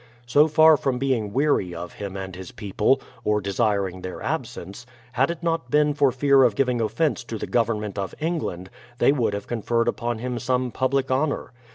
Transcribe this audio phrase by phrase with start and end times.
[0.25, 5.29] So far from being weary of him and his people, or desiring their absence, had
[5.29, 9.35] it not been for fear of giving offence to the government of England, they would
[9.35, 11.51] have conferred upon him some public honour.